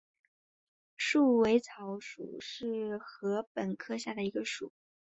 [0.97, 4.73] 束尾草属是禾本科下的一个属。